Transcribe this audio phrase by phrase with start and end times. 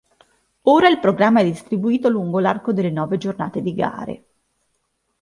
[0.63, 4.25] Ora il programma è distribuito lungo l'arco delle nove giornate di gare.